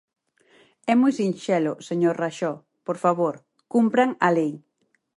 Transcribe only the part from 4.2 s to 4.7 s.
a lei!